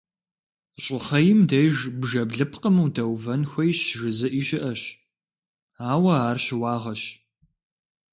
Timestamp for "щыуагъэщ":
6.45-7.03